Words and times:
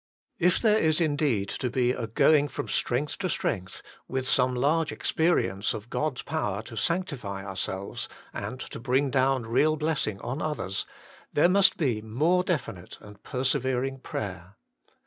If 0.39 0.59
there 0.59 0.79
is 0.79 0.99
indeed 0.99 1.47
to 1.49 1.69
be 1.69 1.91
a 1.91 2.07
going 2.07 2.47
from 2.47 2.67
strength 2.69 3.19
to 3.19 3.29
strength, 3.29 3.83
with 4.07 4.27
some 4.27 4.55
large 4.55 4.91
experience 4.91 5.75
of 5.75 5.91
God 5.91 6.17
s 6.17 6.21
power 6.23 6.63
to 6.63 6.75
sanctify 6.75 7.43
our 7.43 7.55
selves 7.55 8.09
and 8.33 8.59
to 8.59 8.79
bring 8.79 9.11
down 9.11 9.45
real 9.45 9.75
blessing 9.75 10.19
on 10.21 10.41
others, 10.41 10.87
there 11.31 11.49
must 11.49 11.77
be 11.77 12.01
more 12.01 12.43
definite 12.43 12.97
and 12.99 13.21
persevering 13.21 13.99
14 13.99 14.01
THE 14.03 14.17
MINISTKY 14.17 14.17
OF 14.17 14.25
INTERCESSION 14.25 14.45
prayer. 14.47 14.57